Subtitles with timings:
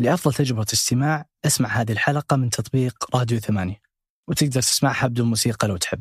[0.00, 3.80] لأفضل تجربة استماع اسمع هذه الحلقة من تطبيق راديو ثمانية
[4.28, 6.00] وتقدر تسمعها بدون موسيقى لو تحب.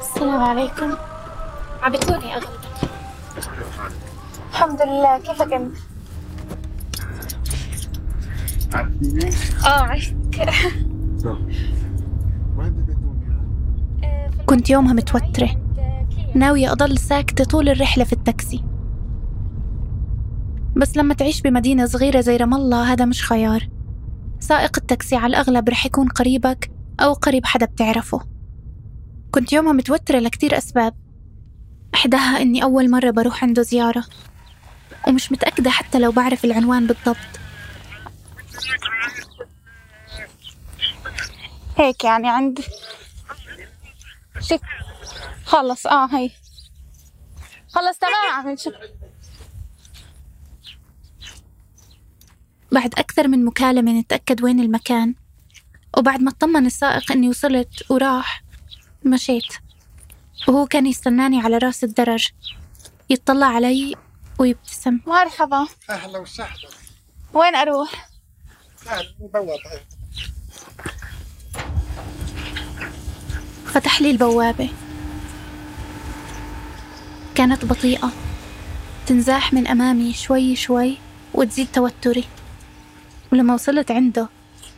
[0.00, 0.94] السلام عليكم.
[1.82, 2.48] عبتوني أغلب
[4.50, 5.76] الحمد لله كيفك أنت؟
[9.66, 10.14] آه عشت
[14.46, 15.50] كنت يومها متوترة.
[16.34, 18.67] ناوية أضل ساكتة طول الرحلة في التاكسي.
[20.78, 23.68] بس لما تعيش بمدينة صغيرة زي رام الله هذا مش خيار.
[24.40, 26.70] سائق التاكسي على الأغلب رح يكون قريبك
[27.00, 28.20] أو قريب حدا بتعرفه.
[29.30, 30.94] كنت يومها متوترة لكتير أسباب.
[31.94, 34.04] إحداها إني أول مرة بروح عنده زيارة.
[35.08, 37.16] ومش متأكدة حتى لو بعرف العنوان بالضبط.
[41.76, 42.62] هيك يعني عندي
[44.40, 44.60] شك
[45.44, 46.30] خلص آه هي.
[47.68, 48.32] خلص تمام.
[48.32, 48.74] عم نشوف
[52.72, 55.14] بعد أكثر من مكالمة نتأكد وين المكان.
[55.98, 58.44] وبعد ما اطمن السائق إني وصلت وراح
[59.04, 59.52] مشيت.
[60.48, 62.28] وهو كان يستناني على رأس الدرج.
[63.10, 63.94] يطلع علي
[64.38, 65.00] ويبتسم.
[65.06, 65.66] مرحبا.
[65.90, 66.68] أهلا وسهلا.
[67.34, 68.08] وين أروح؟
[68.84, 69.80] تعال بوابة.
[73.66, 74.70] فتح لي البوابة.
[77.34, 78.12] كانت بطيئة.
[79.06, 80.98] تنزاح من أمامي شوي شوي
[81.34, 82.24] وتزيد توتري.
[83.32, 84.28] ولما وصلت عنده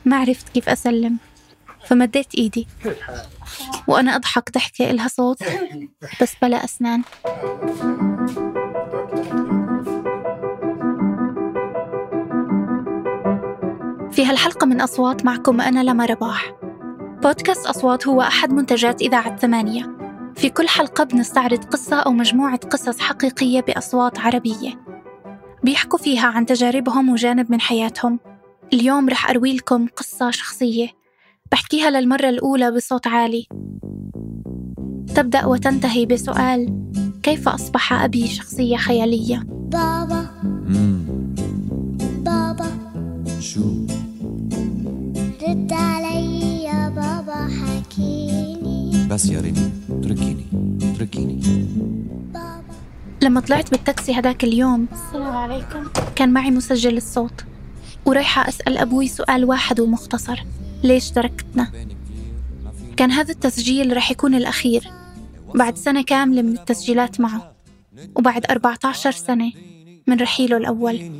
[0.04, 1.16] ما عرفت كيف أسلم
[1.86, 2.66] فمديت إيدي.
[3.86, 5.42] وأنا أضحك ضحكة إلها صوت
[6.22, 7.02] بس بلا أسنان.
[14.12, 16.52] في هالحلقة من أصوات معكم أنا لما رباح.
[17.22, 19.96] بودكاست أصوات هو أحد منتجات إذاعة ثمانية.
[20.36, 24.84] في كل حلقة بنستعرض قصة أو مجموعة قصص حقيقية بأصوات عربية.
[25.62, 28.20] بيحكوا فيها عن تجاربهم وجانب من حياتهم.
[28.72, 30.88] اليوم رح أروي لكم قصة شخصية.
[31.52, 33.46] بحكيها للمرة الأولى بصوت عالي.
[35.14, 36.90] تبدأ وتنتهي بسؤال
[37.22, 40.26] كيف أصبح أبي شخصية خيالية؟ بابا.
[42.18, 42.66] بابا.
[43.40, 43.60] شو؟
[45.48, 49.08] رد علي يا بابا حكيني.
[49.10, 50.46] بس يا ريمي اتركيني
[50.82, 51.40] اتركيني.
[52.34, 52.62] بابا.
[53.22, 55.84] لما طلعت بالتاكسي هداك اليوم السلام عليكم.
[56.16, 57.44] كان معي مسجل الصوت.
[58.06, 60.42] ورايحة أسأل أبوي سؤال واحد ومختصر.
[60.82, 61.72] ليش تركتنا؟
[62.96, 64.90] كان هذا التسجيل رح يكون الأخير.
[65.54, 67.54] بعد سنة كاملة من التسجيلات معه.
[68.16, 69.52] وبعد 14 سنة
[70.06, 71.10] من رحيله الأول.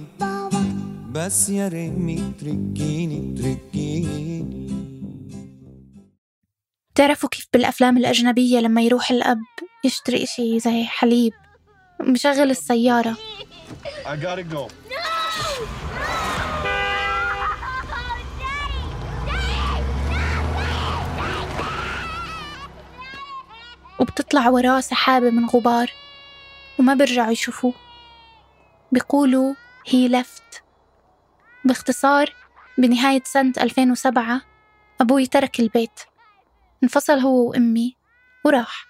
[1.13, 4.71] بس يا ريمي اتركيني اتركيني
[6.95, 9.41] تعرفوا كيف بالأفلام الأجنبية لما يروح الأب
[9.85, 11.33] يشتري إشي زي حليب؟
[12.01, 13.17] مشغل السيارة.
[14.05, 14.80] I gotta go.
[24.01, 25.93] وبتطلع وراه سحابة من غبار
[26.79, 27.75] وما برجعوا يشوفوه.
[28.93, 29.55] بيقولوا
[29.87, 30.63] هي لفت
[31.65, 32.35] باختصار
[32.79, 34.43] بنهاية سنة 2007
[35.01, 36.01] أبوي ترك البيت.
[36.83, 37.97] انفصل هو وأمي
[38.45, 38.87] وراح.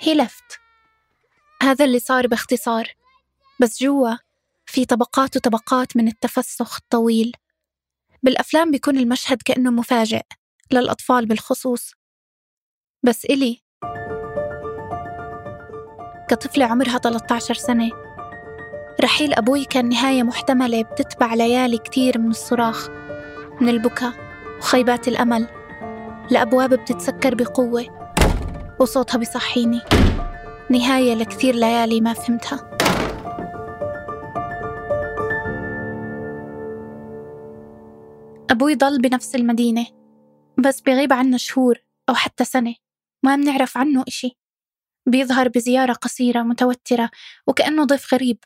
[0.00, 0.60] هي لفت
[1.62, 2.88] هذا اللي صار باختصار.
[3.60, 4.16] بس جوا
[4.66, 7.32] في طبقات وطبقات من التفسخ الطويل.
[8.22, 10.22] بالأفلام بيكون المشهد كأنه مفاجئ
[10.72, 11.92] للأطفال بالخصوص.
[13.02, 13.62] بس إلي
[16.32, 17.90] كطفلة عمرها 13 سنة.
[19.00, 22.88] رحيل أبوي كان نهاية محتملة بتتبع ليالي كتير من الصراخ
[23.60, 24.12] من البكاء
[24.58, 25.46] وخيبات الأمل.
[26.30, 27.86] لأبواب بتتسكر بقوة
[28.80, 29.80] وصوتها بيصحيني.
[30.70, 32.70] نهاية لكثير ليالي ما فهمتها.
[38.50, 39.86] أبوي ضل بنفس المدينة
[40.58, 41.78] بس بغيب عنا شهور
[42.08, 42.74] أو حتى سنة.
[43.24, 44.41] ما بنعرف عنه إشي.
[45.06, 47.10] بيظهر بزيارة قصيرة متوترة
[47.46, 48.38] وكأنه ضيف غريب.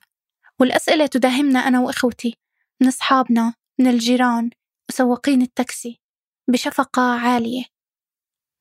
[0.61, 2.37] والأسئلة تداهمنا أنا وإخوتي.
[2.81, 4.51] من أصحابنا من الجيران
[4.89, 6.01] وسواقين التاكسي.
[6.49, 7.65] بشفقة عالية.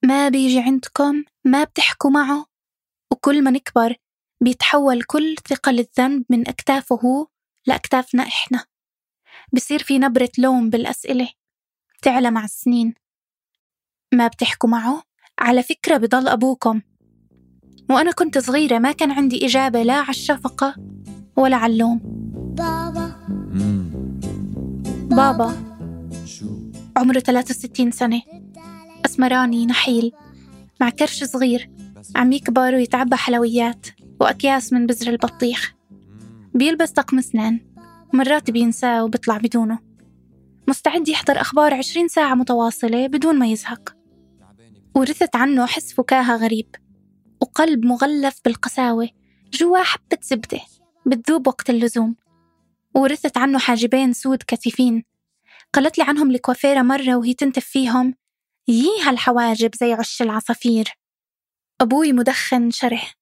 [0.05, 2.45] ما بيجي عندكم؟ ما بتحكوا معه؟
[3.11, 3.95] وكل ما نكبر
[4.41, 7.27] بيتحول كل ثقل الذنب من أكتافه هو
[7.67, 8.65] لأكتافنا إحنا.
[9.53, 11.29] بصير في نبرة لوم بالأسئلة.
[12.01, 12.93] تعلى مع السنين.
[14.13, 15.03] ما بتحكوا معه؟
[15.39, 16.81] على فكرة بضل أبوكم.
[17.89, 20.75] وأنا كنت صغيرة ما كان عندي إجابة لا على الشفقة
[21.35, 22.01] ولا على اللوم.
[22.57, 23.11] بابا.
[25.15, 25.53] بابا.
[26.25, 26.45] شو؟
[26.97, 28.21] عمره 63 سنة.
[29.05, 30.11] أسمراني نحيل.
[30.81, 31.69] مع كرش صغير
[32.15, 33.87] عم يكبر ويتعبى حلويات
[34.19, 35.73] وأكياس من بزر البطيخ.
[36.53, 37.59] بيلبس طقم أسنان.
[38.13, 39.79] مرات بينساه وبيطلع بدونه.
[40.67, 43.95] مستعد يحضر أخبار عشرين ساعة متواصلة بدون ما يزهق.
[44.95, 46.67] ورثت عنه حس فكاهة غريب.
[47.41, 49.09] وقلب مغلف بالقساوة
[49.53, 50.61] جوا حبة زبدة
[51.05, 52.15] بتذوب وقت اللزوم.
[52.95, 55.03] ورثت عنه حاجبين سود كثيفين.
[55.73, 58.13] قالت لي عنهم الكوافيرة مرة وهي تنتف فيهم.
[58.67, 60.87] يي هالحواجب زي عش العصافير.
[61.81, 63.15] أبوي مدخن شره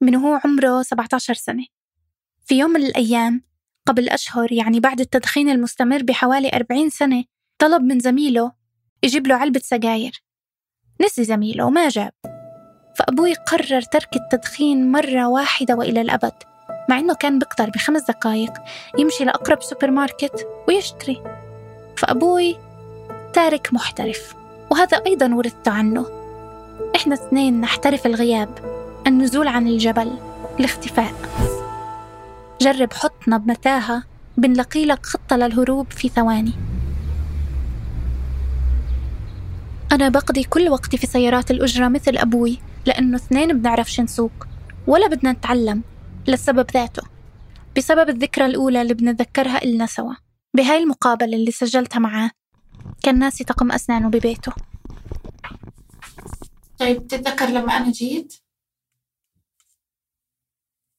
[0.00, 1.66] من هو عمره 17 سنة.
[2.46, 3.42] في يوم من الأيام
[3.86, 7.24] قبل أشهر يعني بعد التدخين المستمر بحوالي 40 سنة
[7.58, 8.52] طلب من زميله
[9.02, 10.22] يجيب له علبة سجاير.
[11.00, 12.37] نسي زميله وما جاب.
[12.98, 16.32] فأبوي قرر ترك التدخين مرة واحدة وإلى الأبد
[16.88, 18.52] مع إنه كان بقدر بخمس دقايق
[18.98, 21.22] يمشي لأقرب سوبر ماركت ويشتري.
[21.96, 22.56] فأبوي
[23.32, 24.34] تارك محترف
[24.70, 26.06] وهذا أيضا ورثته عنه.
[26.96, 28.48] إحنا اثنين نحترف الغياب
[29.06, 30.10] النزول عن الجبل
[30.60, 31.12] الاختفاء.
[32.60, 34.02] جرب حطنا بمتاهة
[34.36, 36.52] بنلاقي لك خطة للهروب في ثواني.
[39.92, 42.58] أنا بقضي كل وقتي في سيارات الأجرة مثل أبوي.
[42.86, 44.32] لأنه اثنين بنعرفش نسوق
[44.86, 45.82] ولا بدنا نتعلم
[46.28, 47.02] للسبب ذاته.
[47.76, 50.14] بسبب الذكرى الأولى اللي بنتذكرها إلنا سوا
[50.56, 52.30] بهاي المقابلة اللي سجلتها معاه
[53.02, 54.52] كان ناسي طقم أسنانه ببيته.
[56.78, 58.34] طيب تتذكر لما أنا جيت؟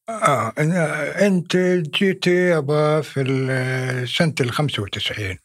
[0.09, 1.57] آه أنا- أنت
[1.95, 5.37] جيتي يابا في ال- سنة ال 95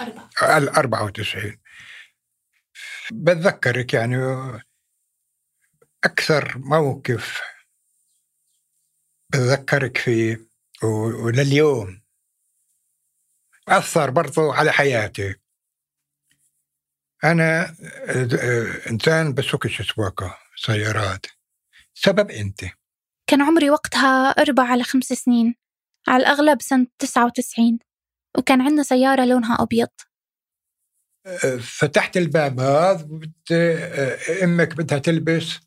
[0.00, 0.28] أربعة.
[0.58, 1.56] ال 94
[3.12, 4.16] بتذكرك يعني
[6.04, 7.40] أكثر موقف
[9.30, 10.46] بتذكرك فيه
[11.24, 12.02] ولليوم؟
[13.68, 15.34] أثر برضو على حياتي.
[17.24, 17.76] أنا
[18.08, 21.26] آه، إنسان بسوقش سواقة سيارات.
[21.94, 22.64] سبب أنت؟
[23.26, 25.54] كان عمري وقتها أربع على خمس سنين.
[26.08, 27.78] على الأغلب سنة 99
[28.38, 29.88] وكان عندنا سيارة لونها أبيض.
[31.60, 33.52] فتحت الباب هذا وبت...
[34.42, 35.60] أمك بدها تلبس.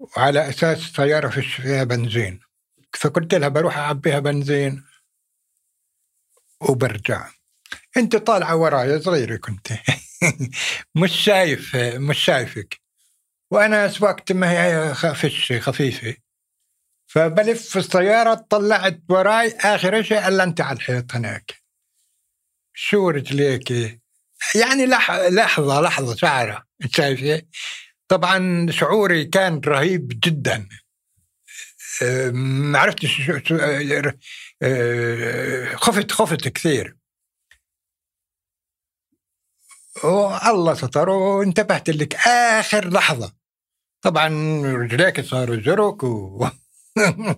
[0.00, 2.40] وعلى أساس سياره فيش فيها بنزين.
[2.98, 4.84] فقلت لها بروح أعبيها بنزين
[6.60, 7.30] وبرجع.
[7.96, 9.68] أنت طالعة وراي صغيره كنت
[11.02, 12.80] مش شايف مش شايفك.
[13.50, 16.16] وأنا سواقتي ما هي خفش خفيفة
[17.06, 21.54] فبلف في السياره طلعت وراي آخر شيء الا أنت على الحيط هناك.
[22.74, 24.00] شو رجليكي
[24.54, 25.10] يعني لح...
[25.10, 26.64] لحظة لحظة شعرة.
[26.90, 27.42] شايفة؟
[28.10, 30.68] طبعا شعوري كان رهيب جدا.
[32.32, 33.30] ما عرفتش.
[34.62, 36.96] أه، خفت خفت كثير.
[40.04, 43.32] والله ستر وانتبهت لك آخر لحظة.
[44.02, 44.28] طبعا
[44.64, 46.48] رجليك صاروا زرق و...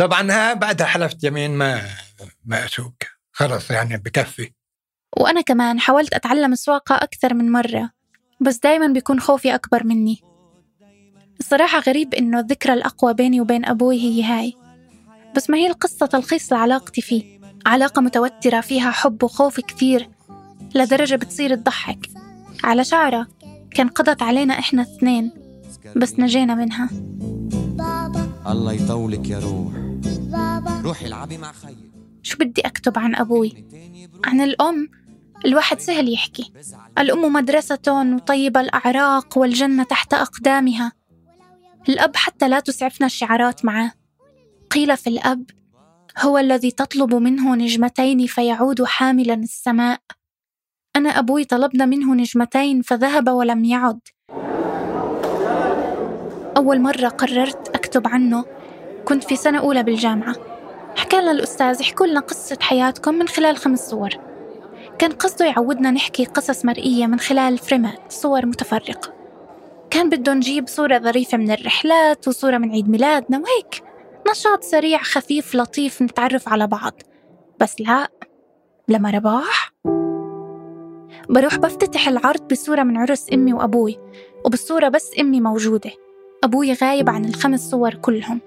[0.00, 1.96] طبعا ها بعدها حلفت يمين ما
[2.44, 2.94] ما أسوق.
[3.32, 4.52] خلص يعني بكفي.
[5.16, 8.03] وأنا كمان حاولت أتعلم السواقة أكثر من مرة.
[8.44, 10.22] بس دايما بيكون خوفي أكبر مني.
[11.40, 14.54] الصراحة غريب إنه الذكرى الأقوى بيني وبين أبوي هي هاي.
[15.36, 17.40] بس ما هي القصة تلخيص لعلاقتي فيه.
[17.66, 20.08] علاقة متوترة فيها حب وخوف كثير
[20.74, 22.10] لدرجة بتصير تضحك.
[22.64, 23.26] على شعرة
[23.70, 25.30] كان قضت علينا إحنا اثنين
[25.96, 26.88] بس نجينا منها.
[27.52, 29.72] بابا الله يطولك يا روح.
[30.18, 31.76] بابا روحي العبي مع خيك
[32.22, 33.64] شو بدي أكتب عن أبوي؟
[34.24, 34.88] عن الأم؟
[35.44, 36.52] الواحد سهل يحكي.
[36.98, 40.92] الأم مدرسة وطيب الأعراق والجنة تحت أقدامها.
[41.88, 43.92] الأب حتى لا تسعفنا الشعارات معه.
[44.70, 45.44] قيل في الأب
[46.18, 50.00] هو الذي تطلب منه نجمتين فيعود حاملا السماء.
[50.96, 54.00] أنا أبوي طلبنا منه نجمتين فذهب ولم يعد.
[56.56, 58.44] أول مرة قررت أكتب عنه
[59.04, 60.34] كنت في سنة أولى بالجامعة.
[60.96, 64.33] حكى لنا الأستاذ احكوا لنا قصة حياتكم من خلال خمس صور.
[64.98, 69.14] كان قصده يعودنا نحكي قصص مرئية من خلال فريمات صور متفرقة.
[69.90, 73.82] كان بده نجيب صورة ظريفة من الرحلات وصورة من عيد ميلادنا وهيك.
[74.30, 76.92] نشاط سريع خفيف لطيف نتعرف على بعض.
[77.60, 78.08] بس لا
[78.88, 79.72] لما رباح
[81.28, 83.98] بروح بفتتح العرض بصورة من عرس أمي وأبوي
[84.44, 85.90] وبالصورة بس أمي موجودة.
[86.44, 88.40] أبوي غايب عن الخمس صور كلهم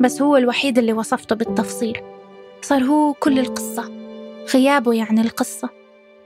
[0.00, 1.98] بس هو الوحيد اللي وصفته بالتفصيل.
[2.62, 3.90] صار هو كل القصة
[4.54, 5.81] غيابه يعني القصة.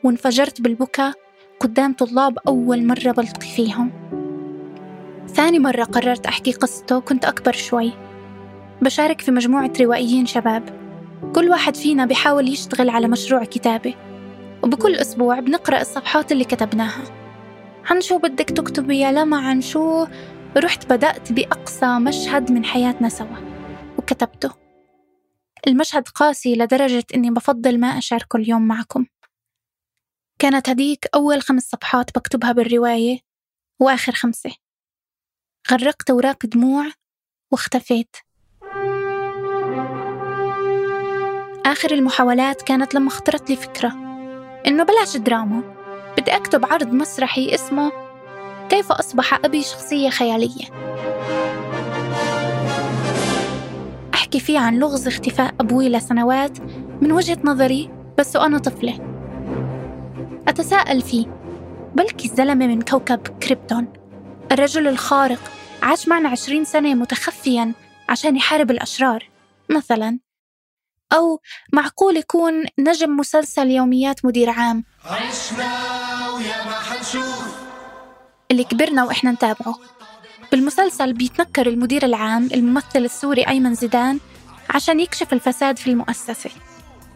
[0.06, 1.14] وانفجرت بالبكاء
[1.60, 3.92] قدام طلاب أول مرة بلتقي فيهم.
[5.28, 7.92] ثاني مرة قررت أحكي قصته كنت أكبر شوي.
[8.82, 10.62] بشارك في مجموعة روائيين شباب.
[11.34, 13.94] كل واحد فينا بيحاول يشتغل على مشروع كتابة
[14.62, 17.02] وبكل أسبوع بنقرأ الصفحات اللي كتبناها.
[17.90, 20.06] عن شو بدك تكتبي يا لما؟ عن شو؟
[20.56, 23.36] رحت بدأت بأقصى مشهد من حياتنا سوا.
[23.98, 24.50] وكتبته.
[25.66, 29.06] المشهد قاسي لدرجة إني بفضل ما أشاركه اليوم معكم.
[30.38, 33.19] كانت هديك أول خمس صفحات بكتبها بالرواية
[33.81, 34.50] وآخر خمسة.
[35.71, 36.93] غرقت أوراق دموع
[37.52, 38.16] واختفيت.
[41.66, 43.88] آخر المحاولات كانت لما اخترت لي فكرة
[44.66, 45.62] إنه بلاش دراما
[46.19, 47.93] بدي أكتب عرض مسرحي اسمه
[48.69, 50.66] كيف أصبح أبي شخصية خيالية.
[54.14, 56.61] أحكي فيه عن لغز اختفاء أبوي لسنوات
[57.02, 59.15] من وجهة نظري بس وأنا طفلة.
[60.49, 61.26] أتساءل فيه.
[61.95, 63.93] بلكي الزلمة من كوكب كريبتون.
[64.53, 67.73] الرجل الخارق عاش معنا عشرين سنة متخفيا
[68.09, 69.31] عشان يحارب الأشرار
[69.71, 70.19] مثلا.
[71.12, 71.41] أو
[71.73, 74.85] معقول يكون نجم مسلسل يوميات مدير عام.
[78.50, 79.79] اللي كبرنا وإحنا نتابعه.
[80.53, 84.21] بالمسلسل بيتنكر المدير العام الممثل السوري أيمن زيدان
[84.71, 86.50] عشان يكشف الفساد في المؤسسة.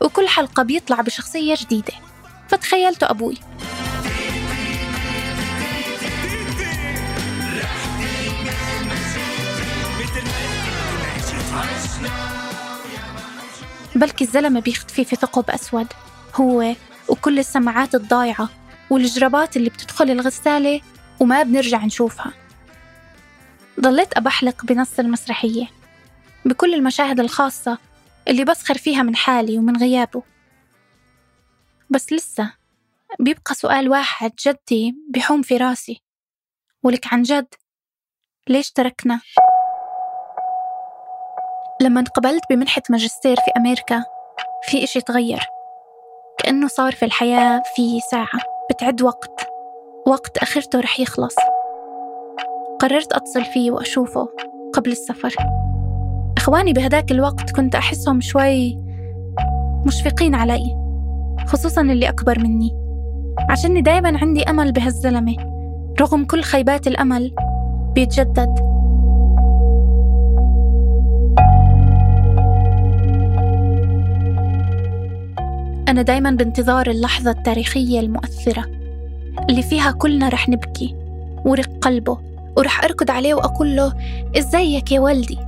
[0.00, 1.92] وكل حلقة بيطلع بشخصية جديدة.
[2.50, 3.34] فتخيلت أبوي.
[13.96, 15.86] بلكي الزلمة بيختفي في ثقب أسود.
[16.34, 16.74] هو
[17.08, 18.48] وكل السماعات الضايعة
[18.90, 20.80] والجرابات اللي بتدخل الغسالة
[21.20, 22.32] وما بنرجع نشوفها.
[23.80, 25.66] ضليت أبحلق بنص المسرحية
[26.44, 27.78] بكل المشاهد الخاصة
[28.28, 30.29] اللي بسخر فيها من حالي ومن غيابه.
[31.90, 32.52] بس لسه
[33.20, 36.02] بيبقى سؤال واحد جدي بحوم في راسي.
[36.82, 37.54] ولك عن جد
[38.48, 39.20] ليش تركنا؟
[41.82, 44.04] لما انقبلت بمنحة ماجستير في أمريكا
[44.62, 45.40] في إشي تغير.
[46.38, 49.48] كأنه صار في الحياة في ساعة بتعد وقت.
[50.06, 51.36] وقت آخرته رح يخلص.
[52.80, 54.28] قررت أتصل فيه وأشوفه
[54.74, 55.34] قبل السفر.
[56.36, 58.76] إخواني بهداك الوقت كنت أحسهم شوي
[59.86, 60.79] مشفقين علي.
[61.46, 62.70] خصوصا اللي أكبر مني.
[63.50, 65.36] عشاني دايما عندي أمل بهالزلمة.
[66.00, 67.32] رغم كل خيبات الأمل
[67.94, 68.70] بيتجدد.
[75.88, 78.64] أنا دايما بانتظار اللحظة التاريخية المؤثرة
[79.50, 80.94] اللي فيها كلنا رح نبكي
[81.44, 82.18] ورق قلبه
[82.56, 83.92] ورح أركض عليه وأقول له
[84.38, 85.38] إزيك يا ولدي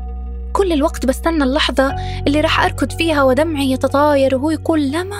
[0.52, 1.94] كل الوقت بستنى اللحظة
[2.26, 5.16] اللي رح أركض فيها ودمعي يتطاير وهو يقول لما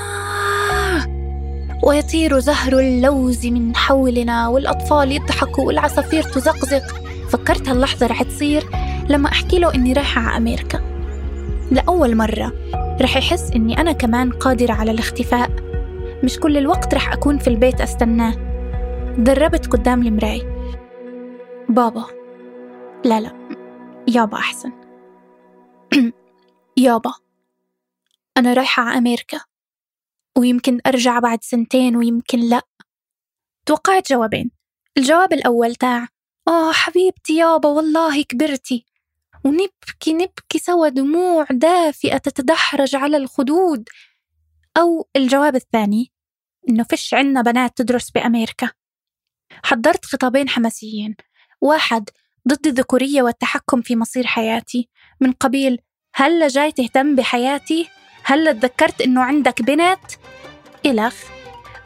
[1.83, 7.03] ويطير زهر اللوز من حولنا والأطفال يضحكوا والعصافير تزقزق.
[7.29, 8.65] فكرت هاللحظة رح تصير
[9.09, 10.81] لما أحكي له إني رايحة على أمريكا.
[11.71, 12.53] لأول مرة
[13.01, 15.51] رح يحس إني أنا كمان قادرة على الاختفاء.
[16.25, 18.35] مش كل الوقت رح أكون في البيت أستناه.
[19.19, 20.43] دربت قدام المراي
[21.69, 22.05] بابا.
[23.05, 23.33] لا لا.
[24.09, 24.73] يابا أحسن.
[26.77, 27.13] يابا.
[28.37, 29.52] أنا رايحة على أمريكا.
[30.39, 32.63] ويمكن أرجع بعد سنتين ويمكن لأ.
[33.67, 34.51] توقعت جوابين.
[34.99, 36.09] الجواب الأول تاع
[36.49, 38.87] آه حبيبتي يابا والله كبرتي.
[39.45, 43.89] ونبكي نبكي سوا دموع دافئة تتدحرج على الخدود.
[44.77, 46.13] أو الجواب الثاني
[46.69, 48.71] إنه فيش عنا بنات تدرس بأمريكا.
[49.65, 51.17] حضرت خطابين حماسيين.
[51.61, 52.11] واحد
[52.49, 54.89] ضد الذكورية والتحكم في مصير حياتي.
[55.21, 55.79] من قبيل
[56.15, 57.89] هلا جاي تهتم بحياتي؟
[58.25, 60.22] هلا تذكرت إنه عندك بنت؟
[60.87, 61.15] إلخ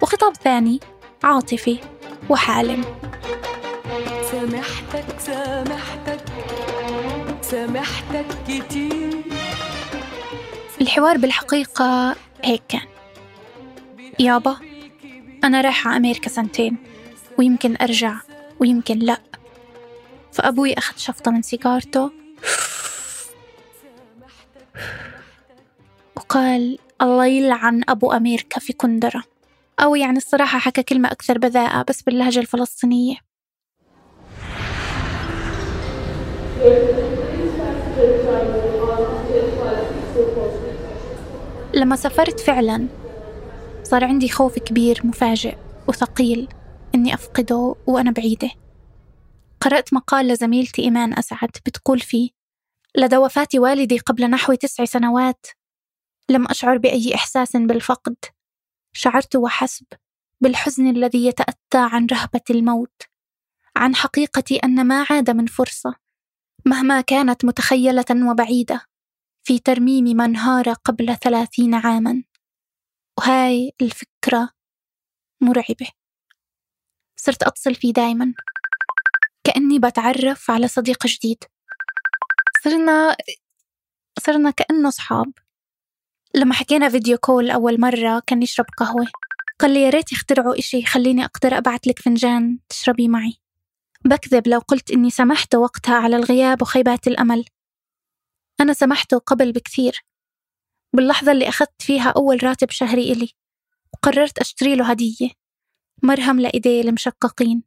[0.03, 0.81] وخطاب ثاني
[1.25, 1.79] عاطفي
[2.31, 2.85] وحالم.
[4.31, 6.25] سامحتك سامحتك
[7.43, 9.23] سامحتك كتير.
[10.81, 12.87] الحوار بالحقيقة هيك كان.
[14.19, 14.57] يابا
[15.45, 16.77] أنا رايحة أمريكا سنتين
[17.39, 18.15] ويمكن أرجع
[18.61, 19.21] ويمكن لأ.
[20.33, 22.11] فأبوي أخذ شفطة من سيجارته.
[26.17, 29.23] وقال الله يلعن أبو أمريكا في كندرة.
[29.81, 33.17] أو يعني الصراحة حكى كلمة أكثر بذاءة بس باللهجة الفلسطينية.
[41.75, 42.87] لما سافرت فعلا
[43.83, 45.57] صار عندي خوف كبير مفاجئ
[45.89, 46.49] وثقيل
[46.95, 48.51] إني أفقده وأنا بعيدة.
[49.61, 52.31] قرأت مقال لزميلتي إيمان أسعد بتقول فيه
[52.97, 55.47] لدى وفاة والدي قبل نحو تسع سنوات
[56.31, 58.17] لم أشعر بأي إحساس بالفقد.
[58.93, 59.87] شعرت وحسب
[60.41, 63.03] بالحزن الذي يتأتى عن رهبة الموت
[63.77, 65.95] عن حقيقة أن ما عاد من فرصة
[66.67, 68.87] مهما كانت متخيلة وبعيدة
[69.47, 72.25] في ترميم ما انهار قبل ثلاثين عاما.
[73.19, 74.51] وهاي الفكرة
[75.41, 75.89] مرعبة.
[77.17, 78.35] صرت أتصل فيه دايما.
[79.45, 81.45] كأني بتعرف على صديق جديد.
[82.65, 83.17] صرنا
[84.19, 85.33] صرنا كأنه صحاب
[86.37, 89.07] لما حكينا فيديو كول أول مرة كان يشرب قهوة.
[89.61, 93.33] قال لي يا ريت يخترعوا إشي يخليني أقدر أبعت لك فنجان تشربي معي.
[94.05, 97.45] بكذب لو قلت إني سمحت وقتها على الغياب وخيبات الأمل.
[98.61, 100.05] أنا سمحته قبل بكثير.
[100.93, 103.29] باللحظة اللي أخذت فيها أول راتب شهري إلي
[103.95, 105.31] وقررت أشتري له هدية.
[106.03, 107.63] مرهم لإيديه المشققين.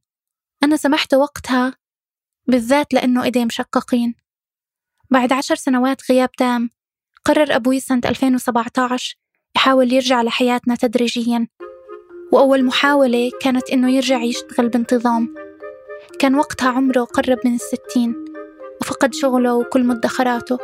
[0.64, 1.78] أنا سمحت وقتها
[2.48, 4.16] بالذات لأنه إيديه مشققين.
[5.12, 6.79] بعد عشر سنوات غياب تام
[7.30, 9.16] قرر أبوي سنة 2017
[9.56, 11.48] يحاول يرجع لحياتنا تدريجيا.
[12.32, 15.36] وأول محاولة كانت إنه يرجع يشتغل بانتظام.
[16.20, 18.26] كان وقتها عمره قرب من الستين
[18.82, 20.58] وفقد شغله وكل مدخراته.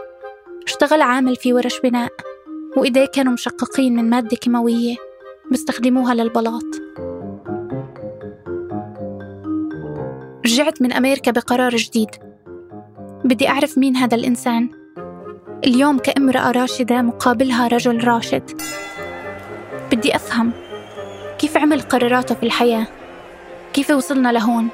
[0.67, 2.11] اشتغل عامل في ورش بناء
[2.77, 4.95] وإيديه كانوا مشققين من مادة كيماوية
[5.51, 6.63] بيستخدموها للبلاط.
[10.45, 12.09] رجعت من أمريكا بقرار جديد.
[13.23, 14.69] بدي أعرف مين هذا الإنسان.
[15.65, 18.61] اليوم كامرأة راشدة مقابلها رجل راشد.
[19.91, 20.51] بدي أفهم
[21.39, 22.87] كيف عمل قراراته في الحياة؟
[23.73, 24.67] كيف وصلنا لهون؟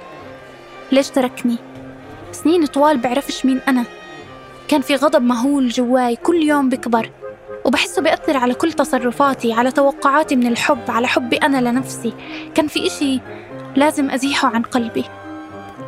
[0.91, 1.57] ليش تركني؟
[2.31, 3.83] سنين طوال بعرفش مين أنا.
[4.67, 7.11] كان في غضب مهول جواي كل يوم بكبر
[7.65, 12.13] وبحسه بيأثر على كل تصرفاتي على توقعاتي من الحب على حبي أنا لنفسي.
[12.55, 13.19] كان في إشي
[13.75, 15.05] لازم أزيحه عن قلبي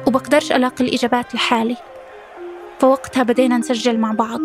[0.07, 1.77] وبقدرش ألاقي الإجابات لحالي.
[2.83, 4.39] فوقتها بدينا نسجل مع بعض.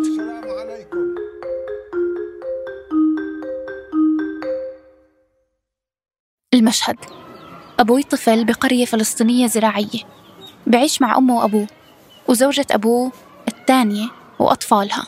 [6.53, 6.95] المشهد.
[7.79, 9.99] أبوي طفل بقرية فلسطينية زراعية.
[10.67, 11.67] بعيش مع أمه وأبوه
[12.27, 13.11] وزوجة أبوه
[13.47, 14.07] الثانية
[14.39, 15.07] وأطفالها.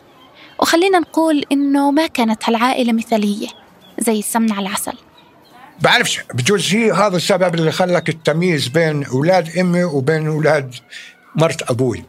[0.59, 3.47] وخلينا نقول إنه ما كانت هالعائلة مثالية
[3.99, 4.97] زي السمن على العسل.
[5.81, 10.75] بعرفش بجوز هي هذا السبب اللي خلك التمييز بين أولاد أمي وبين أولاد
[11.35, 12.03] مرت أبوي.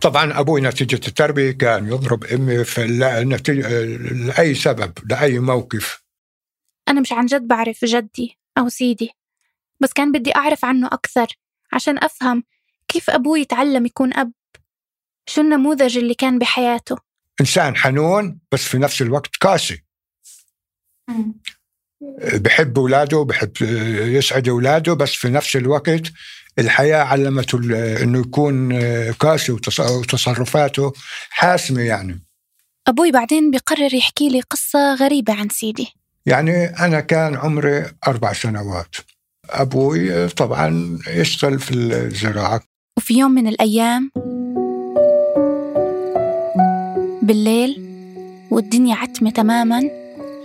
[0.00, 2.86] طبعا أبوي نتيجة التربية كان يضرب أمي في
[3.24, 6.02] نتيجة لأي سبب لأي موقف.
[6.88, 9.10] أنا مش عن جد بعرف جدي أو سيدي
[9.80, 11.26] بس كان بدي أعرف عنه أكثر
[11.72, 12.44] عشان أفهم
[12.88, 14.32] كيف أبوي تعلم يكون أب.
[15.26, 16.96] شو النموذج اللي كان بحياته؟
[17.40, 19.84] إنسان حنون بس في نفس الوقت قاسي.
[22.34, 23.52] بحب أولاده بحب
[24.00, 26.02] يسعد أولاده بس في نفس الوقت
[26.58, 27.58] الحياة علمته
[28.02, 28.72] إنه يكون
[29.12, 30.92] قاسي وتص- وتصرفاته
[31.30, 32.22] حاسمة يعني.
[32.88, 35.88] أبوي بعدين بيقرر يحكي لي قصة غريبة عن سيدي.
[36.26, 38.96] يعني أنا كان عمري أربع سنوات.
[39.50, 42.60] أبوي طبعا يشتغل في الزراعة.
[42.98, 44.10] وفي يوم من الأيام
[47.22, 47.86] بالليل
[48.50, 49.80] والدنيا عتمة تماما.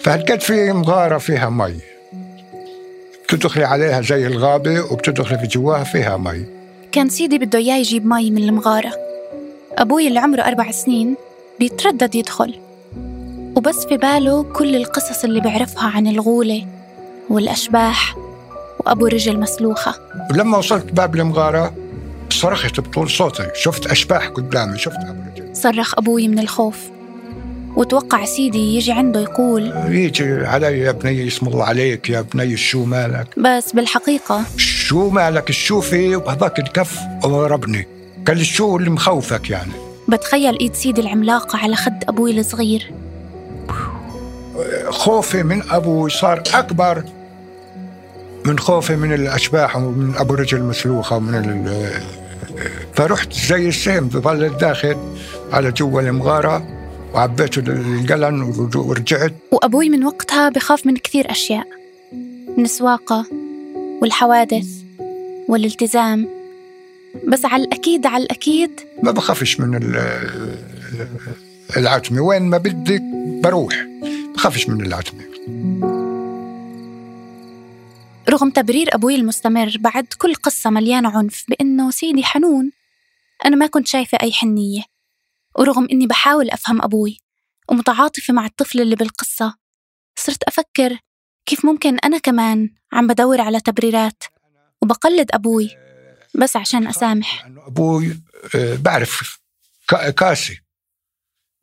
[0.04, 1.91] فهالقد في مغارة فيها مي.
[3.34, 6.46] بتدخلي عليها زي الغابة وبتدخلي في جواها فيها مي.
[6.92, 8.92] كان سيدي بده إياه يجيب مي من المغارة.
[9.78, 11.16] أبوي اللي عمره أربع سنين
[11.60, 12.60] بيتردد يدخل.
[13.56, 16.66] وبس في باله كل القصص اللي بيعرفها عن الغولة
[17.30, 18.16] والأشباح
[18.80, 19.96] وأبو رجل مسلوخة.
[20.32, 21.74] ولما وصلت باب المغارة
[22.30, 25.56] صرخت بطول صوتي شفت أشباح قدامي شفت أبو رجل.
[25.56, 26.90] صرخ أبوي من الخوف.
[27.76, 32.86] وتوقع سيدي يجي عنده يقول يجي علي يا بني اسم الله عليك يا بني شو
[32.86, 37.88] مالك؟ بس بالحقيقة شو مالك؟ شو في؟ وبهذاك الكف ضربني
[38.28, 39.72] قال لي شو اللي مخوفك يعني؟
[40.08, 42.92] بتخيل إيد سيدي العملاقة على خد أبوي الصغير.
[44.90, 47.04] خوفي من أبوي صار أكبر
[48.46, 51.72] من خوفي من الأشباح ومن أبو رجل مسلوخه ومن
[52.94, 54.98] فرحت زي السهم بظل داخل
[55.54, 56.81] على جوا المغارة.
[57.14, 58.42] وعبيت القلن
[58.76, 59.34] ورجعت.
[59.52, 61.68] وأبوي من وقتها بخاف من كثير أشياء.
[62.58, 63.26] من السواقة
[64.02, 64.68] والحوادث
[65.48, 66.28] والالتزام.
[67.28, 68.72] بس على الأكيد على الأكيد
[69.04, 69.96] ما بخافش من ال-
[71.78, 72.22] العتمة.
[72.22, 73.02] وين ما بدك
[73.44, 73.86] بروح.
[74.36, 75.22] بخافش من العتمة.
[78.30, 82.72] رغم تبرير أبوي المستمر بعد كل قصة مليانة عنف بإنه سيدي حنون
[83.46, 84.82] أنا ما كنت شايفة أي حنية.
[85.60, 87.18] ورغم إني بحاول أفهم أبوي
[87.70, 89.56] ومتعاطفة مع الطفل اللي بالقصة
[90.20, 90.98] صرت أفكر
[91.46, 94.24] كيف ممكن أنا كمان عم بدور على تبريرات
[94.82, 95.70] وبقلد أبوي
[96.36, 97.46] بس عشان أسامح.
[97.46, 98.22] أبوي
[98.56, 99.40] آه، بعرف
[100.18, 100.62] كاسي.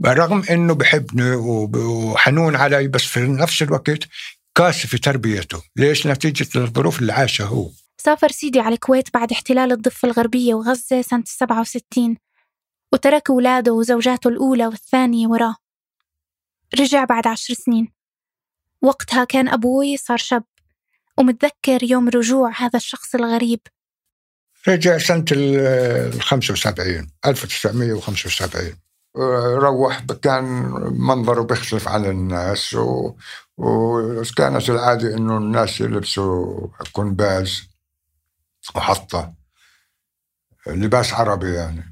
[0.07, 4.09] رغم إنه بحبني وحنون علي بس في نفس الوقت
[4.55, 5.63] كاسي في تربيته.
[5.77, 7.71] ليش؟ نتيجة الظروف اللي عاشها هو.
[7.99, 12.17] سافر سيدي على الكويت بعد احتلال الضفة الغربية وغزة سنة 67
[12.93, 15.57] وترك أولاده وزوجاته الأولى والثانية وراه.
[16.81, 17.93] رجع بعد عشر سنين.
[18.83, 20.45] وقتها كان أبوي صار شاب
[21.19, 23.61] ومتذكر يوم رجوع هذا الشخص الغريب.
[24.69, 28.77] رجع سنة ال 75 1975
[29.17, 30.45] روح كان
[30.93, 33.15] منظره بيختلف عن الناس و...
[33.57, 37.63] وكانت العادة إنه الناس يلبسوا كنباز
[38.75, 39.35] وحطة.
[40.67, 41.88] لباس عربي يعني.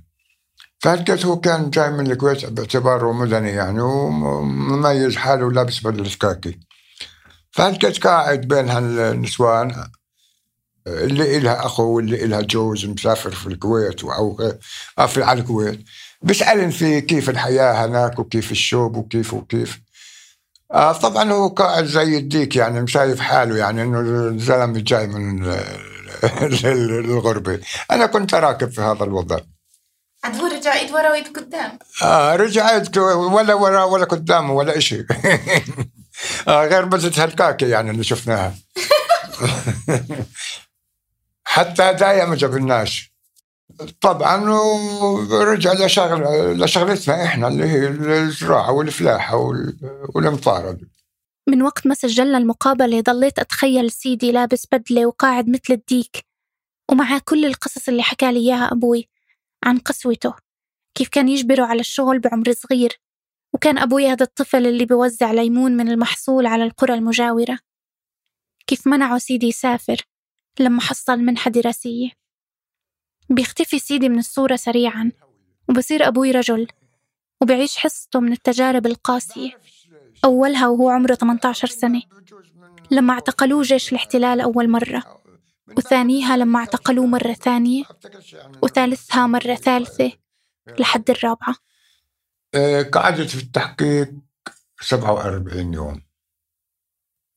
[0.86, 6.58] فهلكت هو كان جاي من الكويت باعتباره مدني يعني ومميز حاله لابس بدلة كاكي
[7.50, 9.88] فهلكت قاعد بين هالنسوان؟
[10.86, 14.36] اللي إلها أخو واللي إلها جوز مسافر في الكويت أو
[15.06, 15.80] في على الكويت.
[16.22, 19.80] بيسألن في كيف الحياة هناك وكيف الشوب وكيف وكيف.
[20.72, 25.54] آه طبعا هو قاعد زي الديك يعني مشايف حاله يعني إنه الزلمة جاي من
[26.64, 27.60] الغربه
[27.92, 29.38] أنا كنت راكب في هذا الوضع.
[30.26, 31.78] عاد هو رجع إيد ورا وإيد قدام.
[32.02, 35.06] آه رجعت ولا ورا ولا قدامه ولا شيء
[36.48, 38.54] آه غير بس هالكاكي يعني اللي شفناها.
[41.44, 43.12] حتى هدايا ما جبناش
[44.00, 46.22] طبعا ورجع لشغل
[46.64, 49.36] لشغلتنا إحنا اللي هي الزراعه والفلاحة
[50.14, 50.88] والمطارد
[51.48, 56.26] من وقت ما سجلنا المقابلة ضليت أتخيل سيدي لابس بدلة وقاعد مثل الديك.
[56.90, 59.08] ومع كل القصص اللي حكى لي إياها أبوي
[59.64, 60.34] عن قسوته
[60.94, 63.00] كيف كان يجبره على الشغل بعمر صغير
[63.54, 67.58] وكان أبوي هذا الطفل اللي بيوزع ليمون من المحصول على القرى المجاورة.
[68.66, 69.96] كيف منعه سيدي يسافر
[70.60, 72.10] لما حصل منحة دراسية.
[73.30, 75.12] بيختفي سيدي من الصورة سريعا
[75.68, 76.68] وبصير أبوي رجل
[77.42, 79.50] وبعيش حصته من التجارب القاسية.
[80.24, 82.02] أولها وهو عمره 18 سنة
[82.90, 85.25] لما اعتقلوه جيش الاحتلال أول مرة.
[85.68, 87.84] وثانيها لما اعتقلوه مرة ثانية
[88.62, 90.12] وثالثها مرة ثالثة
[90.78, 91.56] لحد الرابعة.
[92.92, 94.14] قعدت في التحقيق
[94.80, 96.02] 47 يوم.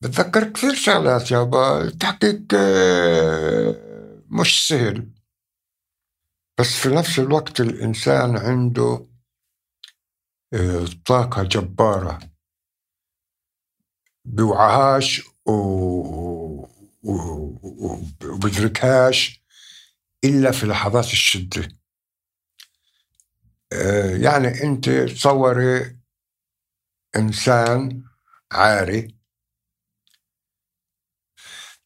[0.02, 5.10] بتذكر كثير شغلات يابا التحقيق آه، مش سهل.
[6.60, 9.06] بس في نفس الوقت الإنسان عنده
[10.54, 12.18] آه، طاقة جبارة.
[14.24, 15.22] بيوعهاش
[18.22, 19.42] وبدركهاش
[20.24, 21.68] إلا في لحظات الشدة.
[23.72, 25.96] آه، يعني أنت تصوري
[27.16, 28.02] إنسان
[28.52, 29.14] عاري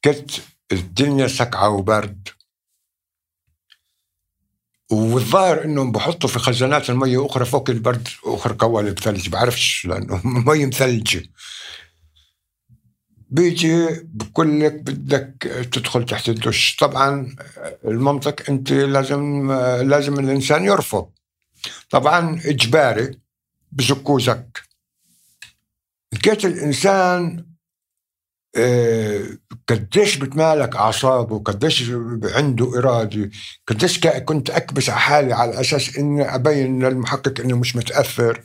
[0.04, 0.30] كنت
[0.72, 2.28] الدنيا سقعة وبرد
[4.92, 10.66] والظاهر إنهم بحطوا في خزانات المية أخرى فوق البرد أخرى قوالب ثلج بعرفش لأنه مي
[10.66, 11.22] مثلجة.
[13.30, 16.76] بيجي بقول لك بدك تدخل تحت الدش.
[16.76, 17.36] طبعا
[17.84, 21.10] المنطق أنت لازم لازم الإنسان يرفض.
[21.90, 23.18] طبعا إجباري
[23.72, 24.62] بزكوزك.
[26.12, 27.46] لقيت الإنسان
[28.56, 29.24] آه،
[29.68, 31.90] قديش بتمالك أعصابه قديش
[32.24, 33.30] عنده إرادة
[33.66, 38.42] قديش كنت أكبس على حالي على أساس إني أبين للمحقق إنه مش متأثر.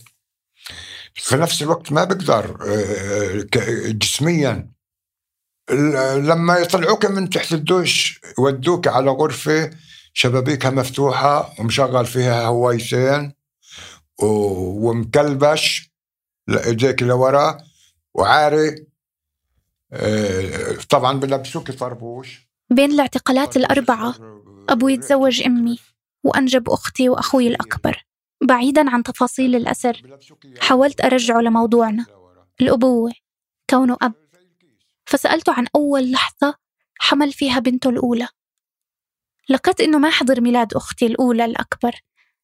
[1.20, 3.48] في نفس الوقت ما بقدر آه،
[3.92, 4.72] جسميا.
[6.16, 9.72] لما يطلعوك من تحت الدش يودوك على غرفة
[10.14, 13.34] شبابيكها مفتوحة ومشغل فيها هوايتين
[14.22, 15.92] ومكلبش
[16.50, 17.58] إيديك لورا
[18.14, 18.86] وعاري
[19.94, 22.50] آه، طبعا بلبسوك طربوش.
[22.70, 24.16] بين الاعتقالات الأربعة
[24.70, 25.80] أبوي تزوج أمي
[26.24, 28.06] وأنجب أختي وأخوي الأكبر.
[28.44, 30.02] بعيدا عن تفاصيل الأسر
[30.62, 32.06] حاولت أرجعه لموضوعنا.
[32.62, 33.12] الأبوة
[33.70, 34.14] كونه أب.
[35.06, 36.56] فسألته عن أول لحظة
[37.00, 38.28] حمل فيها بنته الأولى.
[39.50, 41.96] لقيت إنه ما حضر ميلاد أختي الأولى الأكبر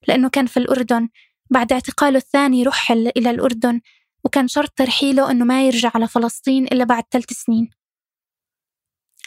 [0.08, 1.10] لأنه كان في الأردن.
[1.49, 3.81] بعد اعتقاله الثاني رحل إلى الأردن
[4.23, 7.69] وكان شرط ترحيله إنه ما يرجع على فلسطين إلا بعد ثلاث سنين.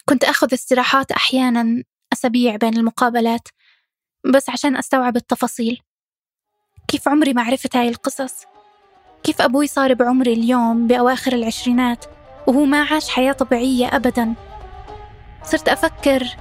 [0.05, 3.49] كنت أخذ استراحات أحيانا أسابيع بين المقابلات
[4.35, 5.81] بس عشان أستوعب التفاصيل.
[6.89, 8.35] كيف عمري ما عرفت هاي القصص؟
[9.23, 12.05] كيف أبوي صار بعمري اليوم بأواخر العشرينات
[12.47, 14.35] وهو ما عاش حياة طبيعية أبدا؟
[15.43, 16.37] صرت أفكر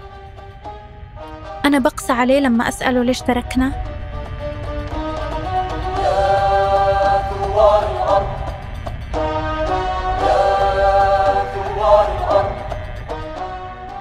[1.65, 3.83] أنا بقسى عليه لما أسأله ليش تركنا؟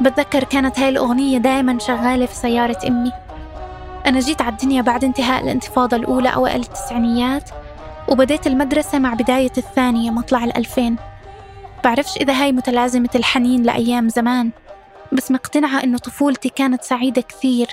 [0.01, 3.26] بتذكر كانت هاي الأغنية دايما شغالة في سيارة أمي.
[4.07, 7.51] أنا جيت على الدنيا بعد انتهاء الانتفاضة الأولى أوائل التسعينيات
[8.09, 10.97] وبديت المدرسة مع بداية الثانية مطلع الألفين.
[11.85, 14.51] بعرفش إذا هاي متلازمة الحنين لأيام زمان
[15.13, 17.69] بس مقتنعة إنه طفولتي كانت سعيدة كثير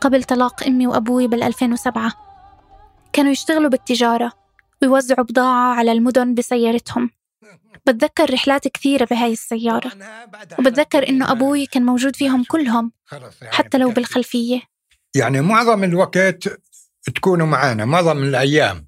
[0.00, 2.12] قبل طلاق أمي وأبوي بال 2007
[3.12, 4.32] كانوا يشتغلوا بالتجارة
[4.82, 7.10] ويوزعوا بضاعة على المدن بسيارتهم.
[7.86, 9.90] بتذكر رحلات كثيرة بهاي السيارة
[10.58, 12.92] وبتذكر إنه أبوي كان موجود فيهم كلهم
[13.50, 14.75] حتى لو بالخلفية.
[15.14, 16.48] يعني معظم الوقت
[17.14, 18.86] تكونوا معنا معظم الأيام.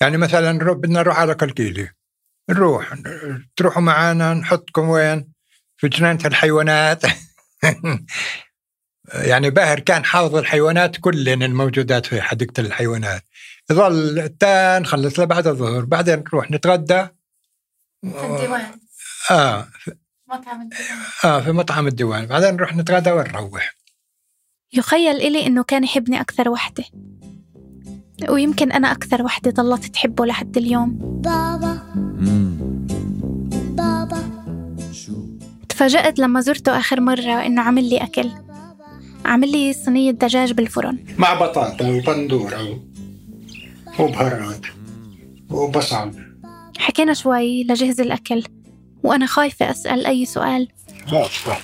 [0.00, 1.90] يعني مثلا بدنا نروح على كلكيلي
[2.50, 2.94] نروح
[3.56, 5.32] تروحوا معنا نحطكم وين؟
[5.76, 7.02] في جنينة الحيوانات.
[9.30, 13.24] يعني باهر كان حافظ الحيوانات كلن الموجودات في حديقة الحيوانات.
[13.70, 15.84] يظل تا نخلص لبعد الظهر.
[15.84, 17.06] بعدين نروح نتغدى.
[18.02, 18.80] في الديوان
[19.30, 19.68] آه
[20.28, 20.98] مطعم الديوان.
[21.24, 22.26] آه في مطعم الديوان.
[22.26, 23.79] بعدين نروح نتغدى ونروح.
[24.72, 26.84] يخيل إلي إنه كان يحبني أكثر وحدة.
[28.28, 30.98] ويمكن أنا أكثر وحدة ضلت تحبه لحد اليوم.
[31.00, 31.82] بابا.
[31.96, 32.86] مم.
[33.50, 34.22] بابا.
[34.92, 35.12] شو؟
[35.68, 38.30] تفاجأت لما زرته آخر مرة إنه عمل لي أكل.
[39.24, 40.98] عمل لي صينية دجاج بالفرن.
[41.18, 42.80] مع بطاطا وبندورة
[43.98, 44.66] وبهارات
[45.50, 46.10] وبصل.
[46.78, 48.42] حكينا شوي لجهز الأكل.
[49.02, 50.68] وأنا خايفة أسأل أي سؤال.
[51.06, 51.56] هابطة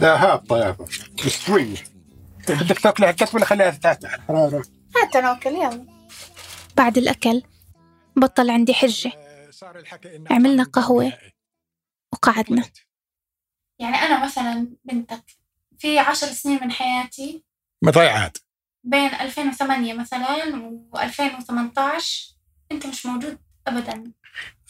[0.00, 0.84] لا هابطة يا أبو
[1.26, 1.76] مستوية
[2.48, 4.62] بدك تاكلها هكذا ولا خليها تحت؟ الحرارة؟
[5.02, 5.86] حتى ناكل يلا.
[6.76, 7.42] بعد الأكل
[8.16, 9.12] بطل عندي حجة.
[10.30, 11.12] عملنا قهوة.
[12.12, 12.64] وقعدنا.
[13.78, 15.24] يعني أنا مثلا بنتك
[15.78, 17.44] في عشر سنين من حياتي
[17.82, 18.38] مضيعات
[18.84, 20.56] بين 2008 مثلا
[20.92, 22.34] و 2018
[22.72, 24.12] أنت مش موجود أبدا.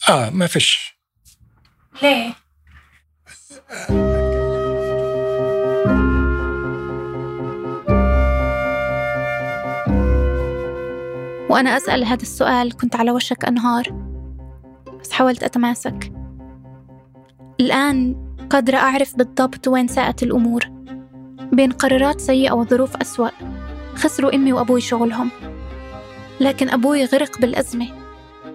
[0.09, 0.97] آه ما فيش.
[2.01, 2.33] ليه؟
[11.53, 13.83] وأنا أسأل هذا السؤال كنت على وشك أنهار.
[15.01, 16.13] بس حاولت أتماسك.
[17.59, 18.15] الآن
[18.49, 20.61] قادرة أعرف بالضبط وين ساءت الأمور.
[21.51, 23.29] بين قرارات سيئة وظروف أسوأ.
[23.95, 25.29] خسروا أمي وأبوي شغلهم.
[26.39, 27.87] لكن أبوي غرق بالأزمة.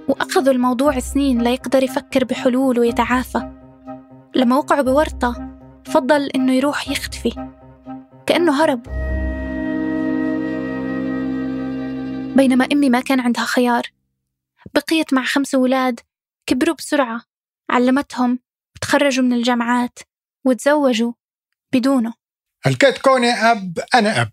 [0.08, 3.50] وأخذوا الموضوع سنين ليقدر يفكر بحلول ويتعافى.
[4.34, 7.48] لما وقعوا بورطة فضل إنه يروح يختفي.
[8.26, 8.80] كأنه هرب.
[12.38, 13.83] بينما أمي ما كان عندها خيار
[14.74, 16.01] بقيت مع خمس أولاد
[16.46, 17.22] كبروا بسرعة
[17.70, 18.38] علمتهم
[18.77, 19.98] وتخرجوا من الجامعات
[20.44, 21.12] وتزوجوا
[21.72, 22.14] بدونه
[22.62, 24.33] هلكت كوني أب أنا أب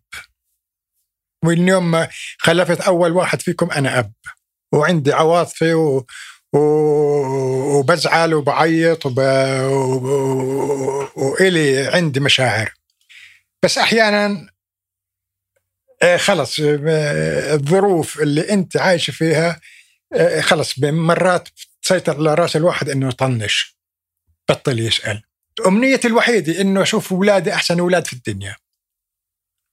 [1.45, 4.13] واليوم خلفت أول واحد فيكم أنا أب
[4.73, 6.05] وعندي عواطفي و...
[6.53, 6.59] و...
[7.77, 9.19] وبزعل وبعيط وب...
[9.19, 11.07] و...
[11.15, 12.73] وإلي عندي مشاعر
[13.63, 14.54] بس أحيانا آه،
[16.17, 19.61] خلص آه، الظروف اللي أنت عايشة فيها
[20.13, 21.49] آه، خلص مرات
[21.81, 23.77] تسيطر على رأس الواحد إنه يطنش
[24.49, 25.23] بطل يسأل.
[25.67, 28.55] أمنيتي الوحيدة إنه أشوف أولادي أحسن أولاد في الدنيا.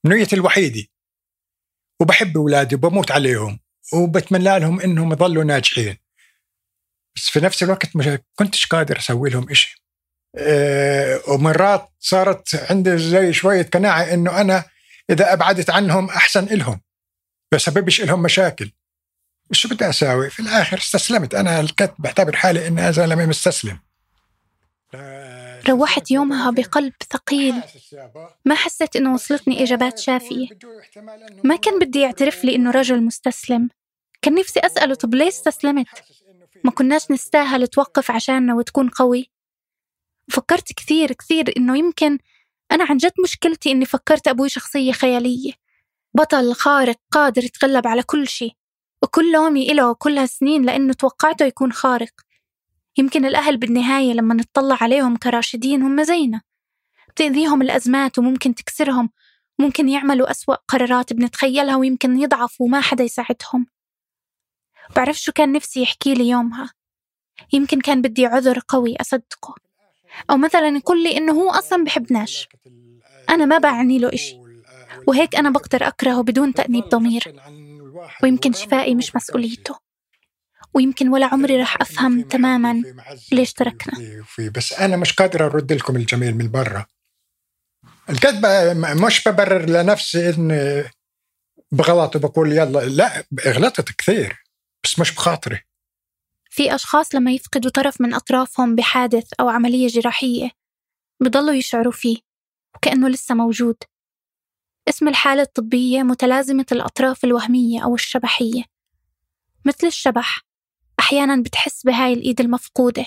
[0.05, 0.83] أمنيتي الوحيدة.
[2.01, 3.59] وبحب أولادي وبموت عليهم
[3.93, 5.97] وبتمنى لهم إنهم يظلوا ناجحين.
[7.15, 9.83] بس في نفس الوقت مش كنتش قادر أسوي لهم إشي.
[10.37, 14.72] أه ومرات صارت عندي زي شوية قناعة إنه أنا
[15.09, 16.81] إذا أبعدت عنهم أحسن إلهم.
[17.53, 18.71] بسببش إلهم مشاكل.
[19.51, 21.35] شو بدي أساوي؟ في الآخر استسلمت.
[21.35, 23.79] أنا الكت بعتبر حالي إني أنا زلمة مستسلم
[25.69, 27.55] روحت يومها بقلب ثقيل.
[28.45, 30.47] ما حسيت إنه وصلتني إجابات شافية.
[31.43, 33.69] ما كان بدي يعترف لي إنه رجل مستسلم.
[34.21, 35.87] كان نفسي أسأله طب ليه استسلمت؟
[36.63, 39.31] ما كناش نستاهل توقف عشاننا وتكون قوي.
[40.31, 42.17] فكرت كثير كثير إنه يمكن
[42.73, 45.51] أنا عن جد مشكلتي إني فكرت أبوي شخصية خيالية.
[46.13, 48.53] بطل خارق قادر يتغلب على كل شيء
[49.03, 52.13] وكل لومي إله كل هالسنين لأنه توقعته يكون خارق.
[52.97, 56.41] يمكن الأهل بالنهاية لما نطلع عليهم كراشدين هم زينا.
[57.09, 59.09] بتأذيهم الأزمات وممكن تكسرهم
[59.59, 63.67] ممكن يعملوا أسوأ قرارات بنتخيلها ويمكن يضعفوا وما حدا يساعدهم.
[64.95, 66.73] بعرف شو كان نفسي يحكي لي يومها.
[67.53, 69.55] يمكن كان بدي عذر قوي أصدقه.
[70.29, 72.47] أو مثلا يقول لي إنه هو أصلا بحبناش.
[73.29, 74.37] أنا ما بعني له إشي.
[75.07, 77.23] وهيك أنا بقدر أكرهه بدون تأنيب ضمير.
[78.23, 79.79] ويمكن شفائي مش مسؤوليته.
[80.73, 82.83] ويمكن ولا عمري رح أفهم تماما
[83.31, 84.23] ليش تركنا.
[84.55, 86.85] بس أنا مش قادر أرد لكم الجميل من برا.
[88.09, 90.83] الكذبة م- مش ببرر لنفسي إن
[91.71, 94.43] بغلط وبقول يلا لا غلطت كثير.
[94.83, 95.59] بس مش بخاطري.
[96.55, 100.51] في أشخاص لما يفقدوا طرف من أطرافهم بحادث أو عملية جراحية
[101.19, 102.17] بضلوا يشعروا فيه
[102.75, 103.75] وكأنه لسه موجود.
[104.89, 108.63] اسم الحالة الطبية متلازمة الأطراف الوهمية أو الشبحية.
[109.65, 110.41] مثل الشبح
[110.99, 113.05] أحيانا بتحس بهاي الإيد المفقودة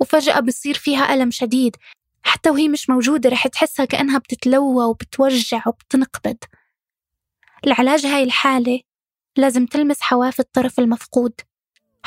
[0.00, 1.76] وفجأة بصير فيها ألم شديد
[2.22, 6.38] حتى وهي مش موجودة رح تحسها كأنها بتتلوى وبتوجع وبتنقبض.
[7.66, 8.80] لعلاج هاي الحالة
[9.36, 11.47] لازم تلمس حواف الطرف المفقود.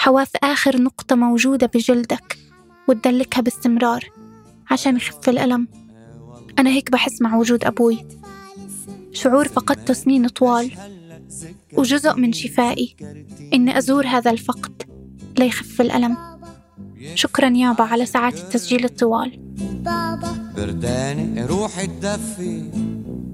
[0.02, 2.38] حواف آخر نقطة موجودة بجلدك
[2.88, 4.10] وتدلكها باستمرار
[4.72, 5.68] عشان يخف الألم.
[6.60, 8.06] أنا هيك بحس مع وجود أبوي.
[9.12, 10.72] شعور فقدته سنين طوال
[11.74, 12.96] وجزء من شفائي
[13.54, 14.84] إني أزور هذا الفقد
[15.40, 16.18] ليخف الألم.
[17.16, 19.40] شكرا يابا على ساعات التسجيل الطوال.
[19.60, 22.72] بابا بردانة روحي تدفي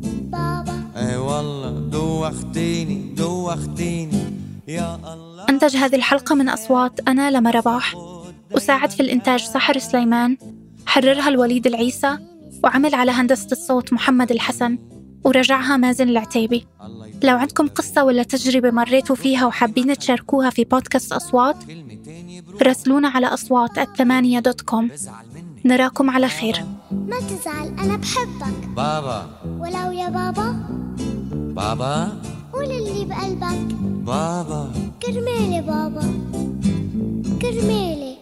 [0.08, 0.91] بابا.
[0.95, 4.23] إي والله دوختيني دوختيني.
[4.67, 5.27] يا الله.
[5.49, 7.95] أنتج هذه الحلقة من أصوات أنا لما رباح
[8.55, 10.38] وساعد في الإنتاج سحر سليمان
[10.86, 12.17] حررها الوليد العيسى
[12.63, 14.77] وعمل على هندسة الصوت محمد الحسن
[15.23, 16.65] وراجعها مازن العتيبي.
[17.23, 21.57] لو عندكم قصة ولا تجربة مريتوا فيها وحابين تشاركوها في بودكاست أصوات
[22.62, 24.89] راسلونا على أصوات at ثمانية dot com
[25.65, 26.65] نراكم على خير.
[26.91, 28.67] ما تزعل أنا بحبك.
[28.75, 29.25] بابا.
[29.45, 30.55] ولو يا بابا.
[31.33, 32.21] بابا؟
[32.58, 33.76] قول اللي بقلبك.
[34.06, 34.72] بابا.
[35.02, 36.02] كرمالي بابا.
[37.41, 38.16] كرمالي.